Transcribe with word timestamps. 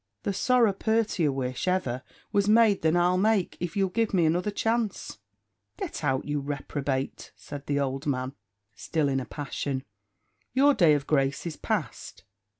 The 0.23 0.33
sorra 0.33 0.73
purtier 0.73 1.31
wish 1.31 1.67
ever 1.67 2.01
was 2.31 2.49
made 2.49 2.81
than 2.81 2.97
I'll 2.97 3.19
make, 3.19 3.55
if 3.59 3.77
you'll 3.77 3.89
give 3.91 4.15
me 4.15 4.25
another 4.25 4.49
chance." 4.49 5.19
"Get 5.77 6.03
out, 6.03 6.25
you 6.25 6.39
reprobate," 6.39 7.31
said 7.35 7.67
the 7.67 7.79
old 7.79 8.05
fellow, 8.05 8.33
still 8.73 9.07
in 9.07 9.19
a 9.19 9.25
passion. 9.25 9.83
"Your 10.53 10.73
day 10.73 10.95
of 10.95 11.05
grace 11.05 11.45
is 11.45 11.55
past. 11.55 12.23